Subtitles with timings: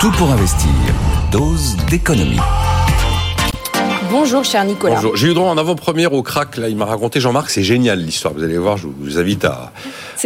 [0.00, 0.70] Tout pour investir.
[1.32, 2.38] Dose d'économie.
[4.12, 4.94] Bonjour cher Nicolas.
[4.94, 5.16] Bonjour.
[5.16, 6.56] J'ai eu droit en avant-première au crack.
[6.56, 7.50] Là, il m'a raconté Jean-Marc.
[7.50, 8.32] C'est génial l'histoire.
[8.32, 8.76] Vous allez voir.
[8.76, 9.72] Je vous invite à,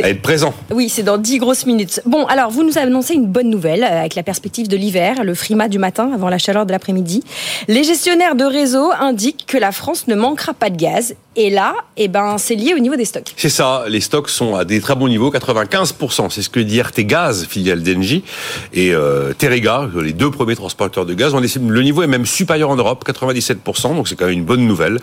[0.01, 0.55] à être présent.
[0.71, 2.01] Oui, c'est dans 10 grosses minutes.
[2.07, 5.35] Bon, alors vous nous annoncez une bonne nouvelle euh, avec la perspective de l'hiver, le
[5.35, 7.23] frima du matin avant la chaleur de l'après-midi.
[7.69, 11.15] Les gestionnaires de réseau indiquent que la France ne manquera pas de gaz.
[11.35, 13.33] Et là, eh ben, c'est lié au niveau des stocks.
[13.37, 13.85] C'est ça.
[13.89, 16.29] Les stocks sont à des très bons niveaux, 95%.
[16.31, 18.23] C'est ce que dit RT Gaz, filiale d'Engie,
[18.75, 21.33] et euh, Terega, les deux premiers transporteurs de gaz.
[21.35, 23.95] On est, le niveau est même supérieur en Europe, 97%.
[23.95, 24.99] Donc c'est quand même une bonne nouvelle.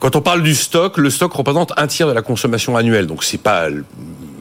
[0.00, 3.06] Quand on parle du stock, le stock représente un tiers de la consommation annuelle.
[3.06, 3.68] Donc c'est pas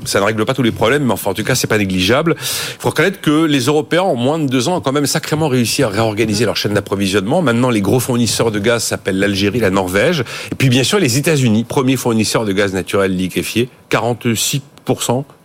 [0.06, 2.36] ça ne règle pas tous les problèmes, mais enfin, en tout cas, c'est pas négligeable.
[2.38, 5.48] Il faut reconnaître que les Européens, en moins de deux ans, ont quand même sacrément
[5.48, 7.42] réussi à réorganiser leur chaîne d'approvisionnement.
[7.42, 11.18] Maintenant, les gros fournisseurs de gaz s'appellent l'Algérie, la Norvège, et puis bien sûr les
[11.18, 14.62] États-Unis, premier fournisseur de gaz naturel liquéfié, 46%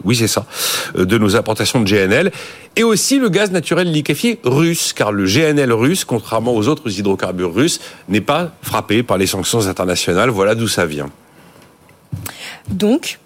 [0.04, 0.46] oui c'est ça,
[0.96, 2.32] euh, de nos importations de GNL,
[2.78, 7.52] et aussi le gaz naturel liquéfié russe, car le GNL russe, contrairement aux autres hydrocarbures
[7.52, 10.30] russes, n'est pas frappé par les sanctions internationales.
[10.30, 11.10] Voilà d'où ça vient.
[12.68, 13.18] Donc,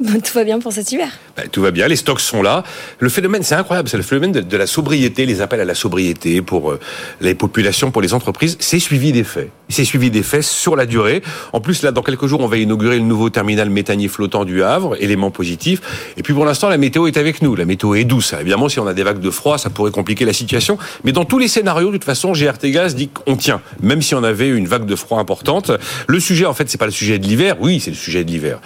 [0.00, 1.08] tout va bien pour cet hiver.
[1.36, 2.64] Ben, tout va bien, les stocks sont là.
[2.98, 6.42] Le phénomène, c'est incroyable, c'est le phénomène de, la sobriété, les appels à la sobriété
[6.42, 6.80] pour euh,
[7.20, 8.56] les populations, pour les entreprises.
[8.60, 9.50] C'est suivi des faits.
[9.68, 11.22] C'est suivi des faits sur la durée.
[11.52, 14.62] En plus, là, dans quelques jours, on va inaugurer le nouveau terminal méthanier flottant du
[14.62, 15.80] Havre, élément positif.
[16.16, 17.54] Et puis pour l'instant, la météo est avec nous.
[17.54, 18.34] La météo est douce.
[18.40, 20.78] Évidemment, si on a des vagues de froid, ça pourrait compliquer la situation.
[21.04, 24.14] Mais dans tous les scénarios, de toute façon, GRT Gaz dit qu'on tient, même si
[24.14, 25.70] on avait une vague de froid importante.
[26.06, 27.56] Le sujet, en fait, c'est pas le sujet de l'hiver.
[27.60, 28.60] Oui, c'est le sujet de l'hiver.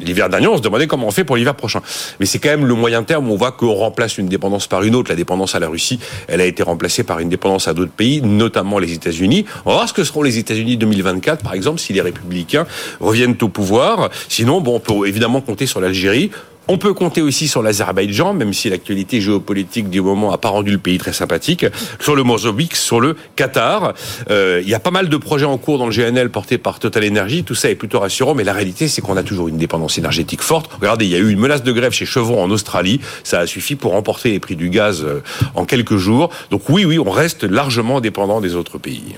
[0.00, 1.80] L'hiver dernier, on se demandait comment on fait pour l'hiver prochain.
[2.20, 4.82] Mais c'est quand même le moyen terme où on voit qu'on remplace une dépendance par
[4.82, 5.10] une autre.
[5.10, 8.22] La dépendance à la Russie, elle a été remplacée par une dépendance à d'autres pays,
[8.22, 9.44] notamment les États-Unis.
[9.64, 12.66] On va voir ce que seront les États-Unis 2024, par exemple, si les républicains
[13.00, 14.10] reviennent au pouvoir.
[14.28, 16.30] Sinon, bon, on peut évidemment compter sur l'Algérie.
[16.66, 20.72] On peut compter aussi sur l'Azerbaïdjan, même si l'actualité géopolitique du moment n'a pas rendu
[20.72, 21.66] le pays très sympathique,
[22.00, 23.92] sur le Mozambique, sur le Qatar.
[24.30, 26.78] Euh, il y a pas mal de projets en cours dans le GNL portés par
[26.78, 27.44] Total Energy.
[27.44, 30.40] Tout ça est plutôt rassurant, mais la réalité, c'est qu'on a toujours une dépendance énergétique
[30.40, 30.72] forte.
[30.80, 32.98] Regardez, il y a eu une menace de grève chez Chevron en Australie.
[33.24, 35.22] Ça a suffi pour remporter les prix du gaz euh,
[35.54, 36.30] en quelques jours.
[36.50, 39.16] Donc oui, oui, on reste largement dépendant des autres pays.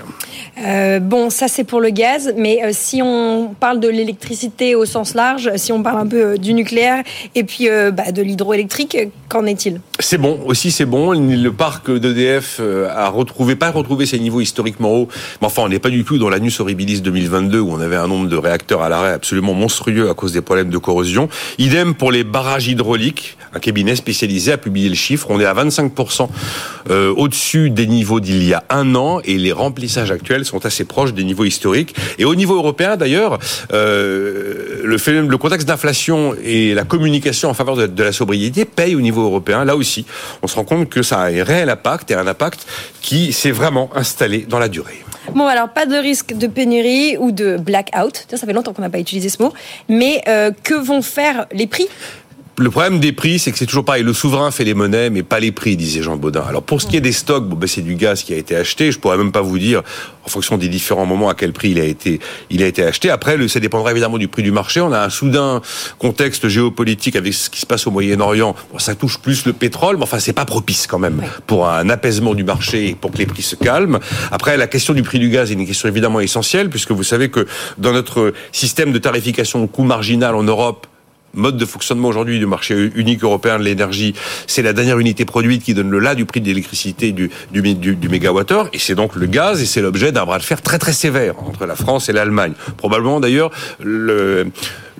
[0.65, 5.13] Euh, bon, ça c'est pour le gaz, mais si on parle de l'électricité au sens
[5.13, 7.03] large, si on parle un peu du nucléaire
[7.37, 8.97] et puis euh, bah, de l'hydroélectrique,
[9.29, 9.79] qu'en est-il?
[9.99, 11.11] C'est bon, aussi c'est bon.
[11.11, 15.07] Le parc d'EDF euh, a retrouvé, pas retrouvé ses niveaux historiquement hauts,
[15.39, 18.07] mais enfin on n'est pas du tout dans l'anus horribilis 2022 où on avait un
[18.07, 21.29] nombre de réacteurs à l'arrêt absolument monstrueux à cause des problèmes de corrosion.
[21.59, 23.37] Idem pour les barrages hydrauliques.
[23.53, 25.27] Un cabinet spécialisé a publié le chiffre.
[25.29, 26.29] On est à 25%
[26.89, 30.85] euh, au-dessus des niveaux d'il y a un an et les remplissages actuels sont assez
[30.85, 31.95] proches des niveaux historiques.
[32.17, 33.37] Et au niveau européen d'ailleurs,
[33.71, 39.23] le, le contexte d'inflation et la communication en faveur de, la sobriété paye au niveau
[39.23, 39.65] européen.
[39.65, 40.05] Là aussi,
[40.41, 42.65] on se rend compte que ça a un réel impact et un impact
[43.01, 45.03] qui s'est vraiment installé dans la durée.
[45.33, 48.25] Bon, alors pas de risque de pénurie ou de blackout.
[48.29, 49.53] Ça fait longtemps qu'on n'a pas utilisé ce mot.
[49.89, 51.87] Mais euh, que vont faire les prix?
[52.59, 54.01] Le problème des prix, c'est que c'est toujours pareil.
[54.01, 56.41] Le souverain fait les monnaies, mais pas les prix, disait Jean Baudin.
[56.41, 58.55] Alors pour ce qui est des stocks, bon, ben, c'est du gaz qui a été
[58.55, 58.91] acheté.
[58.91, 59.83] Je pourrais même pas vous dire,
[60.23, 62.19] en fonction des différents moments, à quel prix il a été,
[62.49, 63.11] il a été acheté.
[63.11, 64.81] Après, le, ça dépendra évidemment du prix du marché.
[64.81, 65.61] On a un soudain
[65.99, 68.55] contexte géopolitique avec ce qui se passe au Moyen-Orient.
[68.71, 71.87] Bon, ça touche plus le pétrole, mais enfin, c'est pas propice quand même pour un
[71.89, 73.99] apaisement du marché et pour que les prix se calment.
[74.31, 77.29] Après, la question du prix du gaz est une question évidemment essentielle, puisque vous savez
[77.29, 77.45] que
[77.77, 80.87] dans notre système de tarification au coût marginal en Europe,
[81.37, 84.13] mode de fonctionnement aujourd'hui du marché unique européen de l'énergie,
[84.47, 87.61] c'est la dernière unité produite qui donne le là du prix de l'électricité du, du,
[87.75, 90.61] du, du mégawattheure, et c'est donc le gaz, et c'est l'objet d'un bras de fer
[90.61, 92.53] très très sévère entre la France et l'Allemagne.
[92.77, 93.51] Probablement d'ailleurs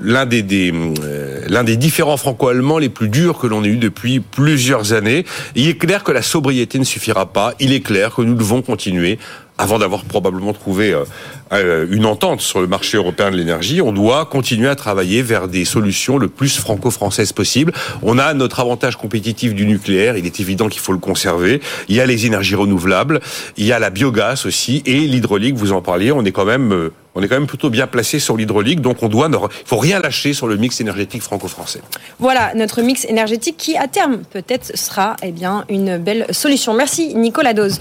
[0.01, 0.71] l'un des, des
[1.03, 5.25] euh, l'un des différents franco-allemands les plus durs que l'on ait eu depuis plusieurs années.
[5.55, 7.53] Il est clair que la sobriété ne suffira pas.
[7.59, 9.17] Il est clair que nous devons continuer
[9.57, 11.03] avant d'avoir probablement trouvé euh,
[11.51, 15.47] euh, une entente sur le marché européen de l'énergie, on doit continuer à travailler vers
[15.47, 17.73] des solutions le plus franco-françaises possible.
[18.03, 21.61] On a notre avantage compétitif du nucléaire, il est évident qu'il faut le conserver.
[21.89, 23.19] Il y a les énergies renouvelables,
[23.57, 26.91] il y a la biogaz aussi et l'hydraulique, vous en parliez, on est quand même
[27.17, 29.99] on est quand même plutôt bien placé sur l'hydraulique, donc on doit, il faut rien
[29.99, 31.81] lâcher sur le mix énergétique franco-français.
[32.19, 36.75] Voilà notre mix énergétique qui à terme peut-être sera eh bien une belle solution.
[36.75, 37.75] Merci Nicolas Dose.